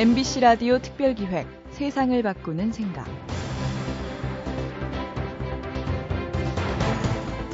MBC 0.00 0.40
라디오 0.40 0.78
특별기획 0.78 1.46
세상을 1.72 2.22
바꾸는 2.22 2.72
생각. 2.72 3.06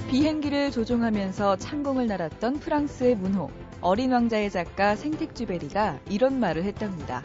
비행기를 0.08 0.70
조종하면서 0.70 1.56
창공을 1.56 2.06
날았던 2.06 2.60
프랑스의 2.60 3.16
문호, 3.16 3.50
어린 3.80 4.12
왕자의 4.12 4.52
작가 4.52 4.94
생텍쥐 4.94 5.46
베리가 5.46 5.98
이런 6.08 6.38
말을 6.38 6.62
했답니다. 6.62 7.24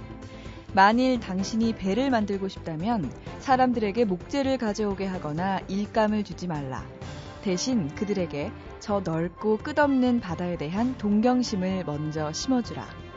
만일 0.73 1.19
당신이 1.19 1.75
배를 1.75 2.09
만들고 2.09 2.47
싶다면 2.47 3.07
사람들에게 3.41 4.05
목재를 4.05 4.57
가져오게 4.57 5.05
하거나 5.05 5.59
일감을 5.67 6.23
주지 6.23 6.47
말라. 6.47 6.83
대신 7.43 7.93
그들에게 7.93 8.51
저 8.79 9.01
넓고 9.01 9.57
끝없는 9.57 10.19
바다에 10.19 10.57
대한 10.57 10.97
동경심을 10.97 11.83
먼저 11.85 12.33
심어주라. 12.33 13.10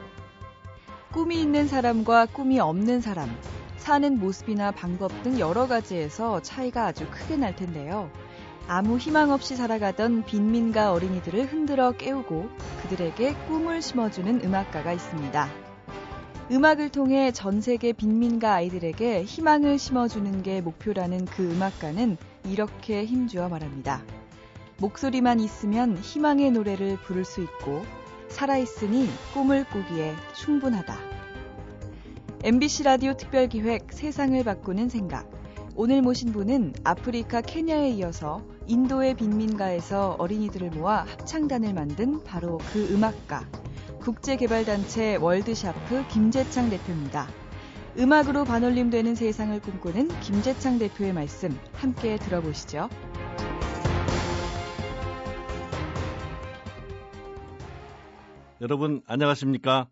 꿈이 1.14 1.40
있는 1.40 1.68
사람과 1.68 2.26
꿈이 2.26 2.58
없는 2.58 3.00
사람, 3.00 3.30
사는 3.76 4.18
모습이나 4.18 4.72
방법 4.72 5.12
등 5.22 5.38
여러 5.38 5.68
가지에서 5.68 6.42
차이가 6.42 6.86
아주 6.86 7.06
크게 7.08 7.36
날 7.36 7.54
텐데요. 7.54 8.10
아무 8.66 8.98
희망 8.98 9.30
없이 9.30 9.54
살아가던 9.54 10.24
빈민가 10.24 10.90
어린이들을 10.90 11.46
흔들어 11.52 11.92
깨우고 11.92 12.48
그들에게 12.82 13.32
꿈을 13.46 13.80
심어주는 13.80 14.44
음악가가 14.44 14.92
있습니다. 14.92 15.48
음악을 16.50 16.88
통해 16.88 17.30
전 17.30 17.60
세계 17.60 17.92
빈민가 17.92 18.54
아이들에게 18.54 19.22
희망을 19.22 19.78
심어주는 19.78 20.42
게 20.42 20.62
목표라는 20.62 21.26
그 21.26 21.48
음악가는 21.48 22.16
이렇게 22.50 23.04
힘주어 23.04 23.48
말합니다. 23.48 24.02
목소리만 24.78 25.38
있으면 25.38 25.96
희망의 25.96 26.50
노래를 26.50 26.96
부를 26.96 27.24
수 27.24 27.40
있고 27.40 27.84
살아있으니 28.34 29.08
꿈을 29.32 29.64
꾸기에 29.64 30.14
충분하다. 30.34 30.98
MBC 32.42 32.82
라디오 32.82 33.14
특별기획 33.14 33.92
세상을 33.92 34.42
바꾸는 34.42 34.88
생각. 34.88 35.30
오늘 35.76 36.02
모신 36.02 36.32
분은 36.32 36.74
아프리카 36.84 37.40
케냐에 37.40 37.90
이어서 37.90 38.42
인도의 38.66 39.14
빈민가에서 39.14 40.16
어린이들을 40.18 40.70
모아 40.70 41.04
합창단을 41.04 41.72
만든 41.74 42.22
바로 42.24 42.58
그 42.72 42.92
음악가. 42.92 43.48
국제개발단체 44.00 45.16
월드샤프 45.16 46.08
김재창 46.08 46.70
대표입니다. 46.70 47.28
음악으로 47.96 48.44
반올림되는 48.44 49.14
세상을 49.14 49.58
꿈꾸는 49.60 50.08
김재창 50.20 50.78
대표의 50.78 51.12
말씀 51.12 51.56
함께 51.72 52.16
들어보시죠. 52.16 52.88
여러분 58.64 59.02
안녕하십니까? 59.06 59.90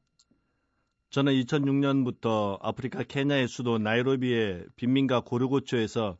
저는 1.10 1.34
2006년부터 1.34 2.58
아프리카 2.62 3.02
케냐의 3.02 3.46
수도 3.46 3.76
나이로비의 3.76 4.64
빈민가 4.76 5.20
고르고초에서 5.20 6.16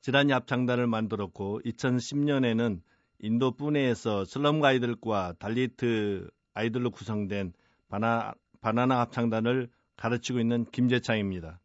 지라니 0.00 0.30
합창단을 0.30 0.86
만들었고 0.86 1.60
2010년에는 1.64 2.80
인도 3.18 3.50
뿌네에서 3.50 4.24
슬럼 4.26 4.60
가이들과 4.60 5.34
달리트 5.40 6.30
아이들로 6.54 6.92
구성된 6.92 7.52
바나, 7.88 8.32
바나나 8.60 9.00
합창단을 9.00 9.68
가르치고 9.96 10.38
있는 10.38 10.66
김재창입니다. 10.70 11.58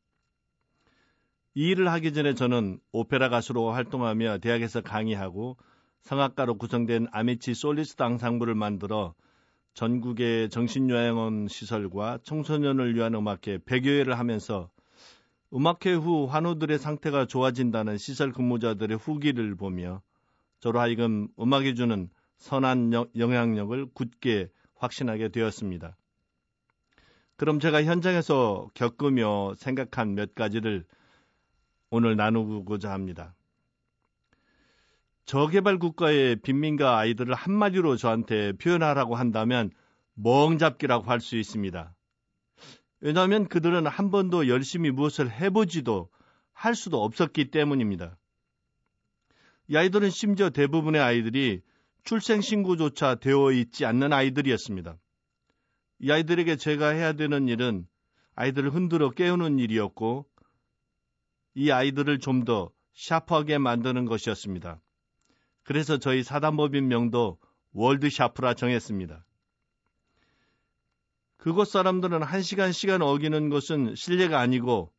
이 1.54 1.68
일을 1.68 1.92
하기 1.92 2.12
전에 2.12 2.34
저는 2.34 2.80
오페라 2.92 3.30
가수로 3.30 3.70
활동하며 3.70 4.40
대학에서 4.40 4.82
강의하고 4.82 5.58
성악가로 6.02 6.58
구성된 6.58 7.10
아미치 7.12 7.54
솔리스트 7.54 8.02
앙상블을 8.02 8.56
만들어 8.56 9.14
전국의 9.74 10.50
정신요양원 10.50 11.48
시설과 11.48 12.20
청소년을 12.24 12.96
위한 12.96 13.16
음악회 13.16 13.58
100여 13.58 13.88
회를 13.88 14.20
하면서 14.20 14.70
음악회 15.54 15.94
후 15.94 16.26
환우들의 16.26 16.78
상태가 16.80 17.26
좋아진다는 17.26 17.98
시설 17.98 18.32
근무자들의 18.32 18.98
후기를 18.98 19.56
보며 19.56 20.02
저로 20.60 20.80
하여금 20.80 21.28
음악이 21.40 21.76
주는 21.76 22.10
선한 22.38 22.92
영향력을 23.18 23.88
굳게 23.94 24.50
확신하게 24.76 25.30
되었습니다. 25.30 25.98
그럼 27.36 27.60
제가 27.60 27.84
현장에서 27.84 28.70
겪으며 28.74 29.54
생각한 29.58 30.16
몇 30.16 30.36
가지를 30.36 30.86
오늘 31.90 32.16
나누고자 32.16 32.92
합니다. 32.92 33.36
저개발 35.26 35.80
국가의 35.80 36.38
빈민가 36.38 36.98
아이들을 36.98 37.34
한마디로 37.34 37.96
저한테 37.96 38.54
표현하라고 38.54 39.16
한다면 39.16 39.72
멍잡기라고 40.16 41.10
할 41.10 41.20
수 41.20 41.38
있습니다. 41.38 41.96
왜냐하면 43.00 43.48
그들은 43.48 43.88
한 43.88 44.12
번도 44.12 44.48
열심히 44.48 44.92
무엇을 44.92 45.32
해보지도 45.32 46.10
할 46.54 46.76
수도 46.76 47.04
없었기 47.04 47.52
때문입니다. 47.52 48.18
이 49.68 49.78
아이들은 49.78 50.10
심지어 50.10 50.50
대부분의 50.50 51.02
아이들이 51.02 51.62
출생신고조차 52.04 53.16
되어 53.16 53.52
있지 53.52 53.86
않는 53.86 54.14
아이들이었습니다. 54.14 54.98
이 56.00 56.12
아이들에게 56.12 56.58
제가 56.58 56.90
해야 56.90 57.14
되는 57.14 57.48
일은 57.48 57.88
아이들을 58.36 58.74
흔들어 58.74 59.10
깨우는 59.12 59.60
일이었고, 59.60 60.26
이 61.56 61.72
아이들을 61.72 62.20
좀 62.20 62.44
더 62.46 62.72
샤프하게 62.94 63.58
만드는 63.58 64.06
것이었습니다. 64.06 64.80
그래서 65.64 65.98
저희 65.98 66.24
사단법인 66.24 66.88
명도 66.88 67.38
월드샤프라 67.72 68.54
정했습니다. 68.54 69.26
그곳 71.38 71.66
사람들은 71.66 72.24
한 72.24 72.42
시간 72.42 72.72
시간 72.72 73.02
어기는 73.02 73.50
것은 73.50 73.96
실례가 73.96 74.40
아니고 74.40 74.94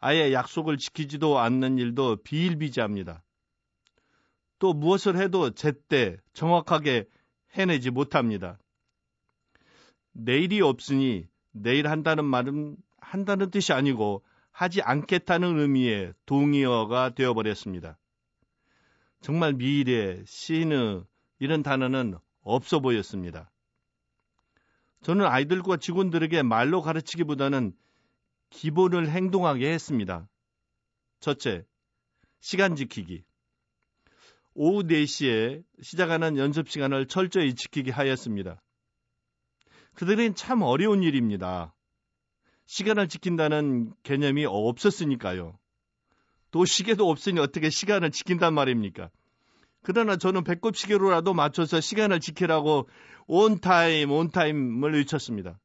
아예 0.00 0.32
약속을 0.32 0.78
지키지도 0.78 1.38
않는 1.38 1.78
일도 1.78 2.16
비일비재합니다. 2.22 3.22
또 4.58 4.72
무엇을 4.72 5.16
해도 5.16 5.50
제때 5.50 6.16
정확하게 6.32 7.06
해내지 7.52 7.90
못합니다. 7.90 8.58
내일이 10.12 10.60
없으니 10.60 11.28
내일 11.52 11.88
한다는 11.88 12.24
말은 12.24 12.76
한다는 12.98 13.50
뜻이 13.50 13.72
아니고 13.72 14.24
하지 14.50 14.82
않겠다는 14.82 15.60
의미의 15.60 16.12
동의어가 16.26 17.10
되어버렸습니다. 17.10 17.98
정말 19.20 19.52
미래, 19.54 20.22
시느 20.24 21.02
이런 21.38 21.62
단어는 21.62 22.18
없어 22.42 22.80
보였습니다. 22.80 23.50
저는 25.02 25.26
아이들과 25.26 25.76
직원들에게 25.76 26.42
말로 26.42 26.82
가르치기보다는 26.82 27.72
기본을 28.50 29.10
행동하게 29.10 29.72
했습니다. 29.72 30.28
첫째, 31.20 31.64
시간 32.40 32.76
지키기. 32.76 33.24
오후 34.54 34.82
4시에 34.82 35.62
시작하는 35.82 36.36
연습 36.36 36.68
시간을 36.68 37.06
철저히 37.06 37.54
지키게 37.54 37.90
하였습니다. 37.90 38.60
그들은 39.94 40.34
참 40.34 40.62
어려운 40.62 41.02
일입니다. 41.02 41.74
시간을 42.66 43.08
지킨다는 43.08 43.92
개념이 44.02 44.44
없었으니까요. 44.46 45.57
또 46.50 46.64
시계도 46.64 47.08
없으니 47.08 47.40
어떻게 47.40 47.70
시간을 47.70 48.10
지킨단 48.10 48.54
말입니까? 48.54 49.10
그러나 49.82 50.16
저는 50.16 50.44
배꼽 50.44 50.76
시계로라도 50.76 51.34
맞춰서 51.34 51.80
시간을 51.80 52.20
지키라고 52.20 52.88
온타임, 53.26 54.10
온타임을 54.10 54.94
외쳤습니다. 54.94 55.58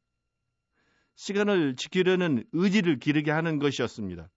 시간을 1.15 1.75
지키려는 1.75 2.43
의지를 2.51 2.99
기르게 2.99 3.31
하는 3.31 3.59
것이었습니다. 3.59 4.29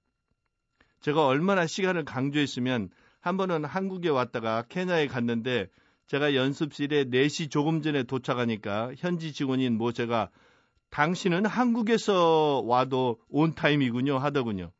제가 1.00 1.26
얼마나 1.26 1.66
시간을 1.66 2.04
강조했으면 2.04 2.90
한 3.20 3.36
번은 3.36 3.64
한국에 3.64 4.08
왔다가 4.08 4.62
케냐에 4.68 5.06
갔는데 5.06 5.68
제가 6.06 6.34
연습실에 6.34 7.04
4시 7.06 7.50
조금 7.50 7.82
전에 7.82 8.04
도착하니까 8.04 8.92
현지 8.96 9.32
직원인 9.32 9.76
뭐 9.76 9.92
제가 9.92 10.30
당신은 10.90 11.46
한국에서 11.46 12.62
와도 12.64 13.20
온타임이군요 13.28 14.18
하더군요. 14.18 14.70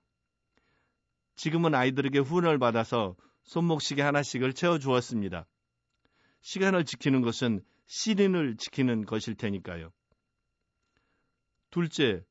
지금은 1.37 1.75
아이들에게 1.75 2.19
후원을 2.19 2.59
받아서 2.59 3.15
손목시계 3.45 4.03
하나씩을 4.03 4.53
채워주었습니다. 4.53 5.47
시간을 6.41 6.85
지키는 6.85 7.23
것은 7.23 7.61
시린을 7.87 8.57
지키는 8.57 9.05
것일 9.05 9.37
테니까요. 9.37 9.91
둘째, 11.71 12.25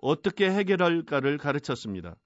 어떻게 0.00 0.50
해결할까를 0.50 1.38
가르쳤습니다. 1.38 2.16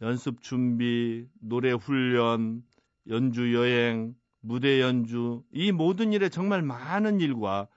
연습 0.00 0.42
준비, 0.42 1.26
노래 1.40 1.72
훈련, 1.72 2.62
연주 3.08 3.54
여행, 3.54 4.14
무대 4.40 4.80
연주, 4.80 5.42
이 5.52 5.72
모든 5.72 6.12
일에 6.12 6.28
정말 6.28 6.62
많은 6.62 7.20
일과 7.20 7.68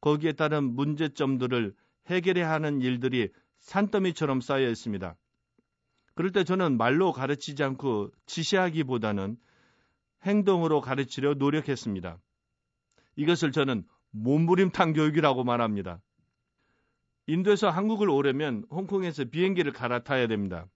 거기에 0.00 0.32
따른 0.32 0.74
문제점들을 0.74 1.74
해결해야 2.06 2.50
하는 2.50 2.80
일들이 2.80 3.30
산더미처럼 3.58 4.40
쌓여 4.40 4.68
있습니다. 4.68 5.16
그럴 6.14 6.30
때 6.32 6.44
저는 6.44 6.76
말로 6.76 7.12
가르치지 7.12 7.62
않고 7.62 8.10
지시하기보다는 8.26 9.36
행동으로 10.22 10.80
가르치려 10.80 11.34
노력했습니다. 11.34 12.18
이것을 13.16 13.52
저는 13.52 13.84
몸부림탕 14.10 14.92
교육이라고 14.92 15.44
말합니다. 15.44 16.00
인도에서 17.26 17.70
한국을 17.70 18.10
오려면 18.10 18.64
홍콩에서 18.70 19.24
비행기를 19.24 19.72
갈아타야 19.72 20.26
됩니다. 20.28 20.66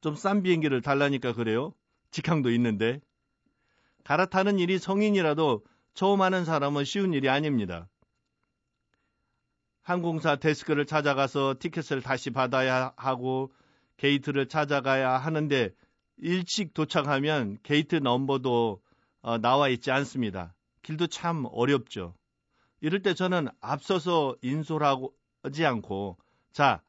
좀 0.00 0.14
싼 0.14 0.42
비행기를 0.42 0.82
달라니까 0.82 1.32
그래요? 1.32 1.74
직항도 2.10 2.50
있는데. 2.52 3.00
갈아타는 4.04 4.58
일이 4.58 4.78
성인이라도 4.78 5.64
처음 5.94 6.22
하는 6.22 6.44
사람은 6.44 6.84
쉬운 6.84 7.12
일이 7.12 7.28
아닙니다. 7.28 7.88
항공사 9.82 10.36
데스크를 10.36 10.86
찾아가서 10.86 11.56
티켓을 11.58 12.02
다시 12.02 12.30
받아야 12.30 12.92
하고 12.96 13.52
게이트를 13.96 14.48
찾아가야 14.48 15.16
하는데 15.18 15.70
일찍 16.18 16.74
도착하면 16.74 17.58
게이트 17.62 17.96
넘버도 17.96 18.80
어, 19.22 19.38
나와 19.38 19.68
있지 19.68 19.90
않습니다. 19.90 20.54
길도 20.82 21.08
참 21.08 21.46
어렵죠. 21.50 22.14
이럴 22.80 23.02
때 23.02 23.14
저는 23.14 23.48
앞서서 23.60 24.36
인솔하지 24.42 25.64
않고 25.64 26.16
자 26.52 26.82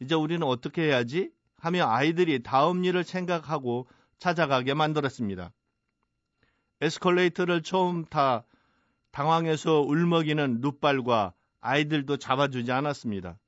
이제 0.00 0.14
우리는 0.14 0.46
어떻게 0.46 0.82
해야지 0.82 1.30
하며 1.56 1.88
아이들이 1.88 2.42
다음 2.42 2.84
일을 2.84 3.02
생각하고 3.02 3.88
찾아가게 4.18 4.74
만들었습니다. 4.74 5.52
에스컬레이터를 6.80 7.62
처음 7.62 8.04
타 8.04 8.44
당황해서 9.10 9.80
울먹이는 9.80 10.60
룻발과 10.60 11.32
아이들도 11.60 12.18
잡아주지 12.18 12.70
않았습니다. 12.70 13.38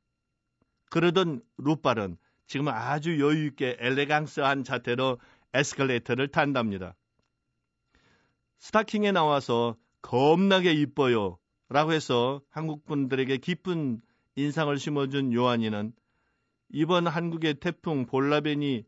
그러던 0.90 1.42
룻발은 1.58 2.16
지금 2.48 2.68
아주 2.68 3.20
여유있게 3.20 3.76
엘레강스한 3.78 4.64
자태로 4.64 5.18
에스컬레이터를 5.52 6.28
탄답니다. 6.28 6.94
스타킹에 8.56 9.12
나와서 9.12 9.76
겁나게 10.00 10.72
이뻐요. 10.72 11.38
라고 11.68 11.92
해서 11.92 12.40
한국 12.48 12.86
분들에게 12.86 13.36
기쁜 13.36 14.00
인상을 14.36 14.76
심어준 14.78 15.34
요한이는 15.34 15.92
이번 16.70 17.06
한국의 17.06 17.54
태풍 17.60 18.06
볼라베니로 18.06 18.84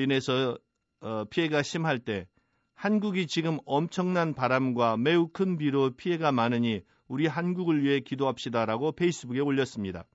인해서 0.00 0.56
어, 1.00 1.24
피해가 1.28 1.62
심할 1.62 1.98
때 1.98 2.26
한국이 2.74 3.26
지금 3.26 3.58
엄청난 3.66 4.32
바람과 4.32 4.96
매우 4.96 5.28
큰 5.28 5.58
비로 5.58 5.90
피해가 5.90 6.32
많으니 6.32 6.80
우리 7.06 7.26
한국을 7.26 7.84
위해 7.84 8.00
기도합시다라고 8.00 8.92
페이스북에 8.92 9.40
올렸습니다. 9.40 10.06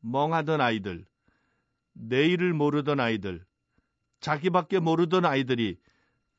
멍하던 0.00 0.60
아이들, 0.60 1.04
내일을 2.00 2.52
모르던 2.52 3.00
아이들, 3.00 3.44
자기밖에 4.20 4.78
모르던 4.78 5.24
아이들이 5.24 5.78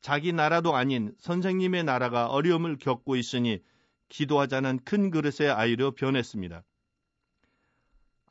자기 0.02 0.32
나라도 0.32 0.76
아닌 0.76 1.14
선생님의 1.18 1.84
나라가 1.84 2.28
어려움을 2.28 2.78
겪고 2.78 3.16
있으니 3.16 3.60
기도하자는 4.08 4.80
큰 4.86 5.12
그릇의 5.12 5.52
아이로 5.52 5.92
변했습니다. 5.92 6.64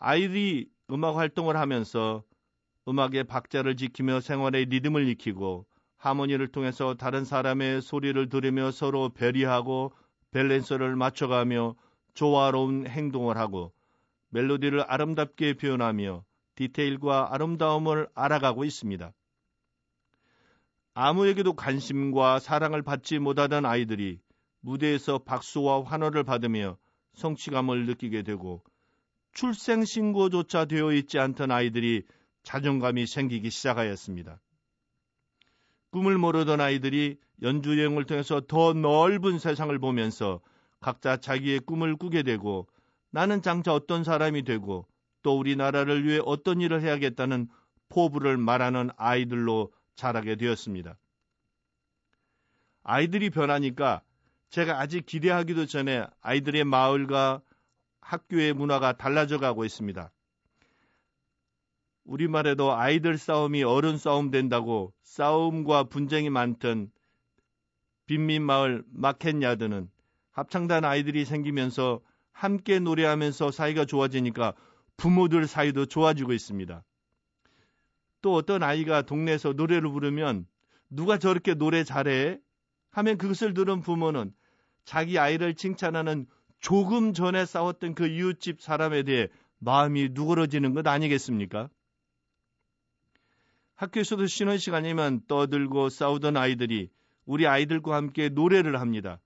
아이들이 0.01 0.69
음악 0.91 1.17
활동을 1.17 1.57
하면서 1.57 2.25
음악의 2.89 3.25
박자를 3.25 3.77
지키며 3.77 4.21
생활의 4.21 4.67
리듬을 4.67 5.07
익히고 5.09 5.67
하모니를 5.99 6.49
통해서 6.49 6.95
다른 6.95 7.25
사람의 7.25 7.83
소리를 7.83 8.29
들으며 8.29 8.71
서로 8.71 9.11
배려하고 9.11 9.93
밸런스를 10.31 10.97
맞춰가며 10.97 11.75
조화로운 12.15 12.87
행동을 12.87 13.37
하고 13.37 13.73
멜로디를 14.31 14.85
아름답게 14.91 15.55
표현하며 15.55 16.25
디테일과 16.59 17.33
아름다움을 17.33 18.09
알아가고 18.17 18.65
있습니다. 18.65 19.13
아무에게도 20.93 21.53
관심과 21.53 22.41
사랑을 22.41 22.83
받지 22.83 23.21
못하던 23.21 23.65
아이들이 23.65 24.19
무대에서 24.59 25.19
박수와 25.19 25.85
환호를 25.85 26.25
받으며 26.25 26.77
성취감을 27.15 27.87
느끼게 27.87 28.25
되고 28.25 28.65
출생신고조차 29.35 30.65
되어 30.65 30.93
있지 30.95 31.21
않던 31.21 31.53
아이들이 31.53 32.03
자존감이 32.43 33.07
생기기 33.07 33.51
시작하였습니다. 33.51 34.41
꿈을 35.91 36.19
모르던 36.19 36.61
아이들이 36.61 37.19
연주여행을 37.41 38.03
통해서 38.03 38.41
더 38.41 38.73
넓은 38.73 39.39
세상을 39.39 39.79
보면서 39.79 40.41
각자 40.81 41.19
자기의 41.19 41.61
꿈을 41.61 41.95
꾸게 41.95 42.25
되고 42.25 42.67
나는 43.11 43.43
장차 43.43 43.73
어떤 43.73 44.03
사람이 44.03 44.43
되고 44.43 44.89
또 45.29 45.39
우리나라를 45.39 46.07
위해 46.07 46.21
어떤 46.25 46.63
일을 46.63 46.81
해야겠다는 46.81 47.49
포부를 47.91 48.39
말하는 48.39 48.89
아이들로 48.97 49.71
자라게 49.95 50.37
되었습니다. 50.37 50.97
아이들이 52.83 53.29
변하니까 53.29 54.01
제가 54.49 54.81
아직 54.81 55.05
기대하기도 55.05 55.67
전에 55.67 56.07
아이들의 56.23 56.65
마을과 56.65 57.43
학교의 58.01 58.55
문화가 58.55 58.95
달라져 58.97 59.37
가고 59.37 59.67
있습니다. 59.67 60.11
우리말에도 62.05 62.73
아이들 62.73 63.19
싸움이 63.19 63.65
어른 63.65 63.99
싸움 63.99 64.31
된다고 64.31 64.95
싸움과 65.03 65.85
분쟁이 65.85 66.31
많던 66.31 66.91
빈민 68.07 68.43
마을 68.43 68.83
마켓야드는 68.87 69.91
합창단 70.31 70.87
아이들이 70.87 71.27
생기면서 71.27 72.01
함께 72.33 72.79
노래하면서 72.79 73.51
사이가 73.51 73.85
좋아지니까 73.85 74.55
부모들 74.99 75.47
사이도 75.47 75.87
좋아지고 75.87 76.33
있습니다. 76.35 76.85
또 78.21 78.35
어떤 78.35 78.63
아이가 78.63 79.03
동네에서 79.03 79.53
노래를 79.55 79.91
부르면 79.91 80.47
누가 80.91 81.19
저렇게 81.19 81.55
노래 81.55 81.85
잘해? 81.85 82.39
하면 82.91 83.17
그것을 83.17 83.55
들은 83.55 83.81
부모는 83.81 84.33
자기 84.85 85.19
아이를 85.19 85.55
칭찬하는 85.55 86.27
조금 86.61 87.13
전에 87.13 87.47
싸웠던 87.47 87.95
그 87.95 88.09
이웃집 88.09 88.61
사람에 88.61 89.05
대해 89.05 89.29
마음이 89.59 90.11
누그러지는 90.13 90.75
것 90.75 90.87
아니겠습니까? 90.87 91.71
학교에서도 93.77 94.27
쉬는 94.27 94.59
시간이면 94.59 95.27
떠들고 95.29 95.91
싸우던 95.91 96.37
아이들이 96.37 96.91
우리 97.25 97.47
아이들과 97.47 97.95
함께 97.95 98.29
노래를 98.31 98.81
합니다. 98.81 99.21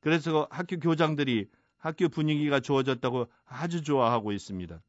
그래서 0.00 0.48
학교 0.50 0.80
교장들이 0.80 1.48
학교 1.78 2.08
분위기가 2.08 2.58
좋아졌다고 2.58 3.28
아주 3.44 3.82
좋아하고 3.82 4.32
있습니다. 4.32 4.80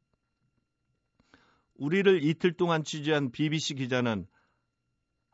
우리를 1.76 2.22
이틀 2.22 2.52
동안 2.52 2.84
취재한 2.84 3.30
BBC 3.30 3.74
기자는 3.74 4.26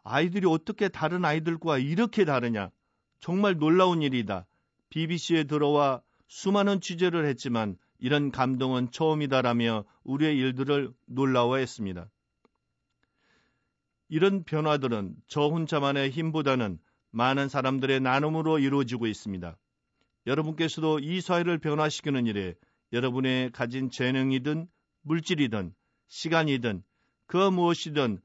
아이들이 0.03 0.47
어떻게 0.47 0.89
다른 0.89 1.25
아이들과 1.25 1.79
이렇게 1.79 2.25
다르냐? 2.25 2.71
정말 3.21 3.59
놀라운 3.59 4.03
일이다. 4.03 4.47
BBC에 4.89 5.45
들어와 5.45 6.03
수많은 6.29 6.81
취재를 6.81 7.27
했지만 7.27 7.77
이런 7.99 8.31
감동은 8.31 8.91
처음이다라며 8.93 9.85
우리의 10.05 10.37
일들을 10.39 10.93
놀라워했습니다. 11.07 12.09
이런 14.09 14.43
변화들은 14.45 15.15
저 15.27 15.43
혼자만의 15.43 16.11
힘보다는 16.11 16.79
많은 17.11 17.49
사람들의 17.49 18.01
나눔으로 18.01 18.59
이루어지고 18.59 19.07
있습니다. 19.07 19.57
여러분께서도 20.27 20.99
이 21.01 21.21
사회를 21.21 21.59
변화시키는 21.59 22.27
일에 22.27 22.55
여러분의 22.93 23.53
가진 23.53 23.91
재능이든 23.91 24.67
물질이든 25.03 25.75
시간이든 26.11 26.83
그 27.27 27.37
무엇이든 27.37 28.21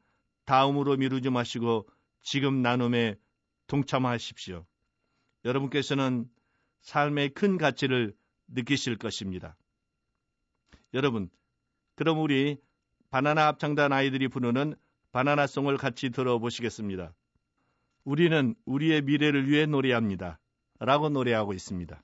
다음으로 0.45 0.97
미루지 0.97 1.29
마시고 1.29 1.87
지금 2.21 2.61
나눔에 2.61 3.15
동참하십시오. 3.67 4.65
여러분께서는 5.45 6.27
삶의 6.81 7.29
큰 7.29 7.57
가치를 7.57 8.15
느끼실 8.47 8.97
것입니다. 8.97 9.55
여러분, 10.93 11.29
그럼 11.95 12.19
우리 12.19 12.57
바나나 13.11 13.47
합창단 13.47 13.93
아이들이 13.93 14.27
부르는 14.27 14.75
바나나송을 15.11 15.77
같이 15.77 16.09
들어보시겠습니다. 16.09 17.13
우리는 18.03 18.55
우리의 18.65 19.03
미래를 19.03 19.47
위해 19.47 19.65
노래합니다. 19.65 20.39
라고 20.79 21.09
노래하고 21.09 21.53
있습니다. 21.53 22.03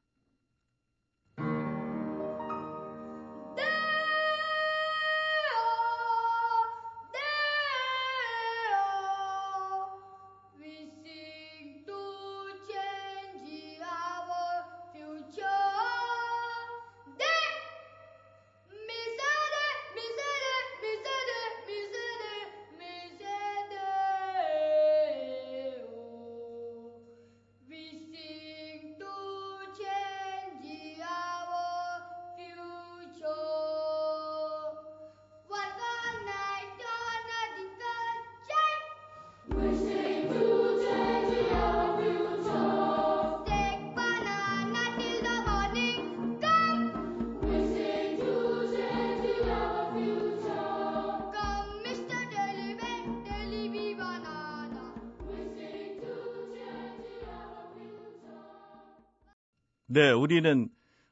네, 59.94 60.10
우리는 60.10 60.70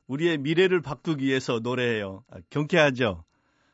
우리의 0.07 0.37
미래를 0.37 0.81
바꾸기 0.81 1.25
위해서 1.25 1.59
노래해요. 1.59 2.23
아, 2.31 2.37
경쾌하죠? 2.49 3.25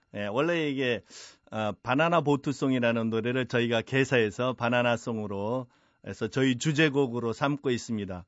네, 0.10 0.26
원래 0.26 0.68
이게 0.68 1.04
아, 1.52 1.74
바나나 1.84 2.22
보트송이라는 2.22 3.12
노래를 3.12 3.46
저희가 3.46 3.84
개사해서 3.84 4.54
바나나송으로 4.54 5.68
해서 6.08 6.28
저희 6.28 6.58
주제곡으로 6.58 7.34
삼고 7.34 7.70
있습니다. 7.70 8.26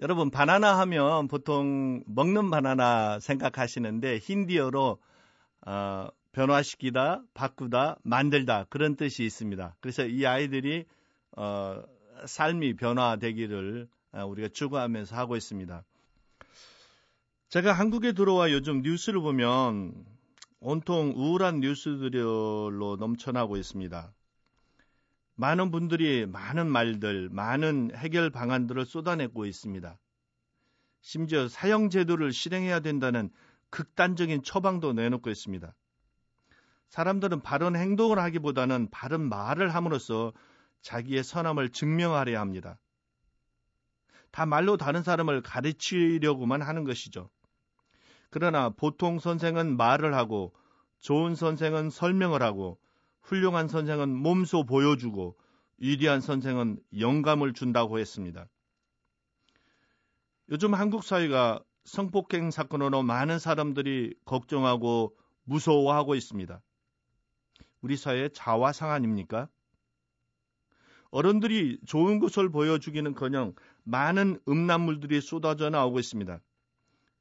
여러분 0.00 0.32
바나나 0.32 0.76
하면 0.80 1.28
보통 1.28 2.02
먹는 2.06 2.50
바나나 2.50 3.20
생각하시는데 3.20 4.18
힌디어로 4.18 4.98
어, 5.68 6.08
변화시키다, 6.32 7.22
바꾸다, 7.32 7.96
만들다 8.02 8.64
그런 8.70 8.96
뜻이 8.96 9.24
있습니다. 9.24 9.76
그래서 9.78 10.04
이 10.04 10.26
아이들이 10.26 10.84
어, 11.36 11.80
삶이 12.24 12.74
변화되기를 12.74 13.86
어, 13.86 13.95
우리가 14.24 14.48
추구하면서 14.48 15.16
하고 15.16 15.36
있습니다. 15.36 15.84
제가 17.48 17.72
한국에 17.72 18.12
들어와 18.12 18.50
요즘 18.50 18.82
뉴스를 18.82 19.20
보면 19.20 19.94
온통 20.60 21.12
우울한 21.16 21.60
뉴스들로 21.60 22.96
넘쳐나고 22.98 23.56
있습니다. 23.56 24.12
많은 25.36 25.70
분들이 25.70 26.26
많은 26.26 26.66
말들, 26.66 27.28
많은 27.30 27.92
해결 27.94 28.30
방안들을 28.30 28.84
쏟아내고 28.86 29.44
있습니다. 29.44 29.98
심지어 31.02 31.46
사형제도를 31.46 32.32
실행해야 32.32 32.80
된다는 32.80 33.30
극단적인 33.70 34.42
처방도 34.42 34.92
내놓고 34.94 35.30
있습니다. 35.30 35.74
사람들은 36.88 37.42
바른 37.42 37.76
행동을 37.76 38.18
하기보다는 38.18 38.88
바른 38.90 39.28
말을 39.28 39.74
함으로써 39.74 40.32
자기의 40.80 41.22
선함을 41.22 41.70
증명하려 41.70 42.40
합니다. 42.40 42.78
다 44.36 44.44
말로 44.44 44.76
다른 44.76 45.02
사람을 45.02 45.40
가르치려고만 45.40 46.60
하는 46.60 46.84
것이죠. 46.84 47.30
그러나 48.28 48.68
보통 48.68 49.18
선생은 49.18 49.78
말을 49.78 50.12
하고 50.12 50.52
좋은 51.00 51.34
선생은 51.34 51.88
설명을 51.88 52.42
하고 52.42 52.78
훌륭한 53.22 53.66
선생은 53.66 54.14
몸소 54.14 54.66
보여주고 54.66 55.38
위대한 55.78 56.20
선생은 56.20 56.78
영감을 56.98 57.54
준다고 57.54 57.98
했습니다. 57.98 58.46
요즘 60.50 60.74
한국 60.74 61.02
사회가 61.02 61.60
성폭행 61.86 62.50
사건으로 62.50 63.02
많은 63.04 63.38
사람들이 63.38 64.16
걱정하고 64.26 65.16
무서워하고 65.44 66.14
있습니다. 66.14 66.60
우리 67.80 67.96
사회의 67.96 68.28
자화상 68.34 68.90
아닙니까? 68.90 69.48
어른들이 71.10 71.78
좋은 71.86 72.18
것을 72.18 72.50
보여주기는커녕 72.50 73.54
많은 73.84 74.40
음란물들이 74.48 75.20
쏟아져 75.20 75.70
나오고 75.70 75.98
있습니다. 76.00 76.40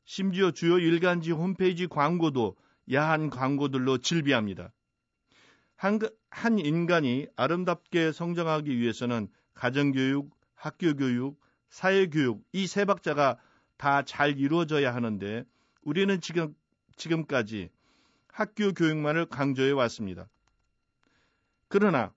심지어 0.05 0.51
주요 0.51 0.77
일간지 0.79 1.31
홈페이지 1.31 1.87
광고도 1.87 2.55
야한 2.91 3.29
광고들로 3.29 3.99
질비합니다. 3.99 4.71
한, 5.75 5.99
한 6.29 6.59
인간이 6.59 7.27
아름답게 7.35 8.11
성장하기 8.11 8.77
위해서는 8.77 9.27
가정교육, 9.53 10.29
학교교육, 10.55 11.39
사회교육 11.69 12.43
이 12.53 12.67
세 12.67 12.85
박자가 12.85 13.37
다 13.77 14.03
잘 14.03 14.39
이루어져야 14.39 14.93
하는데 14.95 15.43
우리는 15.81 16.21
지금 16.21 16.55
지금까지 16.95 17.69
학교 18.27 18.71
교육만을 18.71 19.25
강조해 19.25 19.71
왔습니다. 19.71 20.29
그러나 21.67 22.13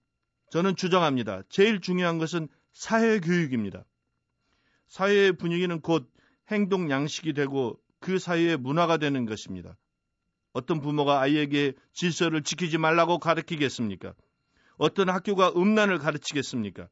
저는 0.50 0.76
주장합니다. 0.76 1.43
제일 1.49 1.81
중요한 1.81 2.19
것은 2.19 2.49
사회 2.73 3.21
교육입니다. 3.21 3.85
사회의 4.87 5.33
분위기는 5.33 5.81
곧 5.81 6.11
행동 6.50 6.90
양식이 6.90 7.35
되고 7.35 7.78
그 8.00 8.19
사회의 8.19 8.57
문화가 8.57 8.97
되는 8.97 9.26
것입니다. 9.26 9.76
어떤 10.52 10.81
부모가 10.81 11.21
아이에게 11.21 11.75
질서를 11.93 12.43
지키지 12.43 12.78
말라고 12.78 13.19
가르치겠습니까? 13.19 14.14
어떤 14.76 15.11
학교가 15.11 15.52
음란을 15.57 15.99
가르치겠습니까? 15.99 16.88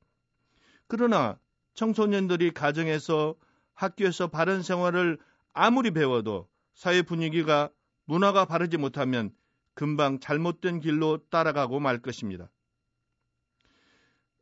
그러나 0.88 1.38
청소년들이 1.74 2.52
가정에서 2.52 3.34
학교에서 3.74 4.28
바른 4.28 4.62
생활을 4.62 5.18
아무리 5.52 5.90
배워도 5.90 6.48
사회 6.74 7.02
분위기가 7.02 7.70
문화가 8.04 8.44
바르지 8.44 8.76
못하면 8.76 9.30
금방 9.74 10.20
잘못된 10.20 10.80
길로 10.80 11.18
따라가고 11.28 11.80
말 11.80 12.00
것입니다. 12.00 12.50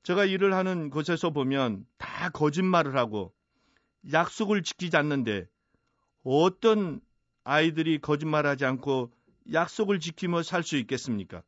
제가 0.05 0.27
일을 0.27 0.53
하는 0.53 0.91
곳에서 0.91 1.31
보면 1.31 1.87
다 1.97 2.29
거짓말을 2.29 2.97
하고 2.97 3.35
약속을 4.13 4.63
지키지 4.63 4.97
않는데 4.99 5.49
어떤 6.23 7.01
아이들이 7.43 7.99
거짓말하지 7.99 8.67
않고 8.67 9.13
약속을 9.53 10.01
지키며 10.01 10.43
살 10.43 10.63
수 10.63 10.77
있겠습니까? 10.77 11.43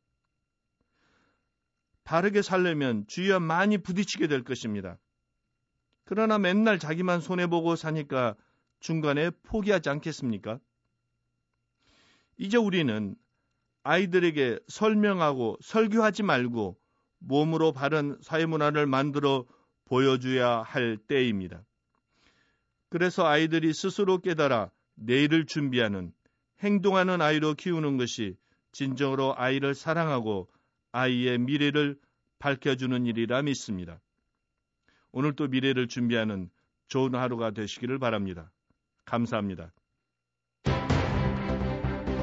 바르게 2.03 2.41
살려면 2.41 3.05
주위와 3.07 3.39
많이 3.39 3.77
부딪히게 3.77 4.27
될 4.27 4.43
것입니다. 4.43 4.97
그러나 6.05 6.39
맨날 6.39 6.79
자기만 6.79 7.21
손해보고 7.21 7.75
사니까 7.75 8.35
중간에 8.79 9.29
포기하지 9.43 9.89
않겠습니까? 9.89 10.59
이제 12.37 12.57
우리는 12.57 13.15
아이들에게 13.83 14.59
설명하고 14.67 15.57
설교하지 15.61 16.23
말고 16.23 16.79
몸으로 17.19 17.71
바른 17.71 18.17
사회문화를 18.21 18.87
만들어 18.87 19.45
보여줘야 19.85 20.61
할 20.61 20.97
때입니다. 20.97 21.63
그래서 22.89 23.25
아이들이 23.25 23.73
스스로 23.73 24.19
깨달아 24.19 24.71
내일을 24.95 25.45
준비하는 25.45 26.13
행동하는 26.59 27.21
아이로 27.21 27.53
키우는 27.53 27.97
것이 27.97 28.35
진정으로 28.71 29.35
아이를 29.37 29.75
사랑하고 29.75 30.47
아이의 30.91 31.37
미래를 31.39 31.97
밝혀주는 32.39 33.05
일이라 33.05 33.43
믿습니다. 33.43 33.99
오늘 35.11 35.35
또 35.35 35.47
미래를 35.47 35.87
준비하는 35.87 36.49
좋은 36.87 37.15
하루가 37.15 37.51
되시기를 37.51 37.99
바랍니다. 37.99 38.51
감사합니다. 39.05 39.71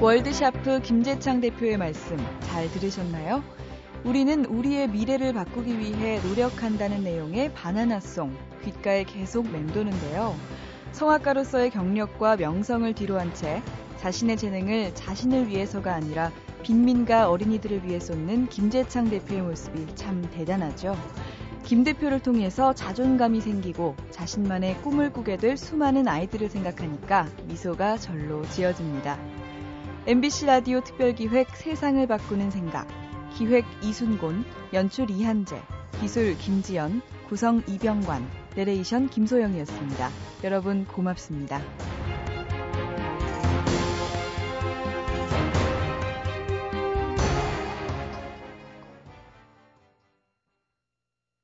월드샤프 0.00 0.80
김재창 0.82 1.40
대표의 1.40 1.78
말씀 1.78 2.16
잘 2.40 2.70
들으셨나요? 2.70 3.42
우리는 4.04 4.44
우리의 4.44 4.90
미래를 4.90 5.32
바꾸기 5.32 5.78
위해 5.78 6.20
노력한다는 6.20 7.04
내용의 7.04 7.54
바나나송 7.54 8.36
귓가에 8.62 9.04
계속 9.04 9.50
맴도는데요. 9.50 10.36
성악가로서의 10.92 11.70
경력과 11.70 12.36
명성을 12.36 12.92
뒤로한 12.92 13.32
채 13.32 13.62
자신의 13.96 14.36
재능을 14.36 14.94
자신을 14.94 15.48
위해서가 15.48 15.94
아니라 15.94 16.30
빈민가 16.62 17.30
어린이들을 17.30 17.86
위해 17.86 17.98
쏟는 17.98 18.48
김재창 18.48 19.08
대표의 19.08 19.40
모습이 19.40 19.94
참 19.94 20.20
대단하죠. 20.34 20.94
김 21.62 21.82
대표를 21.82 22.20
통해서 22.20 22.74
자존감이 22.74 23.40
생기고 23.40 23.96
자신만의 24.10 24.82
꿈을 24.82 25.14
꾸게 25.14 25.38
될 25.38 25.56
수많은 25.56 26.08
아이들을 26.08 26.50
생각하니까 26.50 27.26
미소가 27.46 27.96
절로 27.96 28.42
지어집니다. 28.50 29.18
MBC 30.06 30.44
라디오 30.44 30.82
특별기획 30.82 31.56
세상을 31.56 32.06
바꾸는 32.06 32.50
생각 32.50 32.86
기획 33.36 33.64
이순곤, 33.82 34.44
연출 34.72 35.10
이한재, 35.10 35.60
기술 36.00 36.36
김지연, 36.38 37.02
구성 37.28 37.62
이병관, 37.66 38.28
내레이션 38.54 39.08
김소영이었습니다. 39.08 40.10
여러분 40.44 40.84
고맙습니다. 40.86 41.60